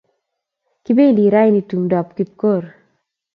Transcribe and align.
Kipendi 0.83 1.25
raini 1.33 1.61
tumdap 1.69 2.07
Kipkorir 2.15 2.67